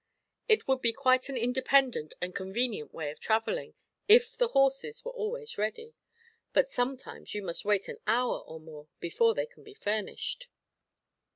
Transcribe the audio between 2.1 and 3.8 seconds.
and convenient way of traveling,